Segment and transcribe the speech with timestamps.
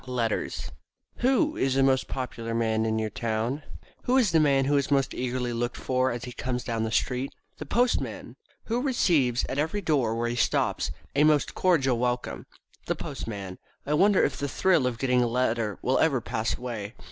[0.07, 0.71] "_LETTERS
[1.17, 3.57] Who is the most popular man in your town?
[3.57, 4.05] The Postman.
[4.07, 6.91] Who is the man who is most eagerly looked for as he comes down the
[6.91, 7.31] street?
[7.59, 8.35] The Postman.
[8.63, 12.47] Who receives, at every door where he stops, a most cordial welcome?
[12.87, 13.59] The Postman.
[13.85, 16.95] I wonder if the thrill of getting a letter will ever pass away.